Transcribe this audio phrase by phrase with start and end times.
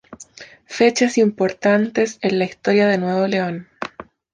[0.65, 3.67] Fechas importantes en la historia de Nuevo León